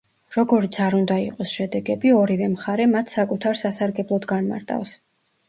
[0.35, 4.97] როგორიც არ უნდა იყოს შედეგები, ორივე მხარე მათ საკუთარ სასარგებლოდ განმარტავს.